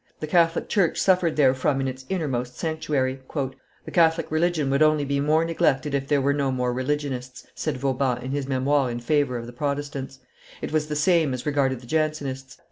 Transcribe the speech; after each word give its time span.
The 0.19 0.25
Catholic 0.25 0.67
church 0.67 0.99
suffered 0.99 1.35
therefrom 1.37 1.79
in 1.79 1.87
its 1.87 2.05
innermost 2.09 2.57
sanctuary. 2.57 3.19
"The 3.85 3.91
Catholic 3.93 4.31
religion 4.31 4.71
would 4.71 4.81
only 4.81 5.05
be 5.05 5.19
more 5.19 5.45
neglected 5.45 5.93
if 5.93 6.07
there 6.07 6.19
were 6.21 6.33
no 6.33 6.51
more 6.51 6.73
religionists," 6.73 7.45
said 7.53 7.77
Vauban, 7.77 8.17
in 8.23 8.31
his 8.31 8.47
Memoire 8.47 8.89
in 8.89 8.99
favor 8.99 9.37
of 9.37 9.45
the 9.45 9.53
Protestants. 9.53 10.17
It 10.59 10.71
was 10.71 10.87
the 10.87 10.95
same 10.95 11.35
as 11.35 11.45
regarded 11.45 11.81
the 11.81 11.85
Jansenists. 11.85 12.57